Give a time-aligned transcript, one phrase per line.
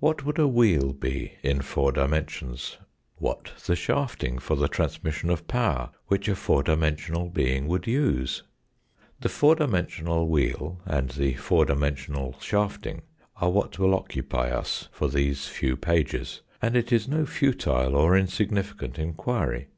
[0.00, 2.78] What would a wheel be in four dimensions?
[3.16, 8.42] What the shafting for the transmission of power which a four dimensional being would use.
[9.20, 13.02] The four dimensional wheel, and the four dimensional shafting
[13.36, 16.40] are what will occupy us for these few pages.
[16.62, 19.68] And it is no futile or insignificant enquiry.